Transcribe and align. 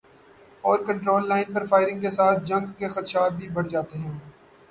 Over control 0.63 1.27
line 1.29 1.53
پر 1.53 1.65
firing 1.65 2.01
کے 2.01 2.09
ساتھ 2.09 2.43
جنگ 2.45 2.71
کے 2.77 2.89
خدشات 2.89 3.31
بھی 3.33 3.49
بڑھ 3.49 3.67
جاتے 3.67 3.97
ہیں۔ 3.99 4.17